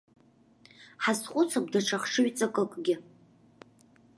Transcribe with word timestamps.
Ҳазхәыцып 1.03 1.65
даҽа 1.73 1.97
хшыҩҵакыкгьы. 2.01 2.95